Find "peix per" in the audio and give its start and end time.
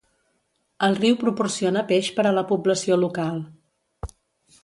1.91-2.25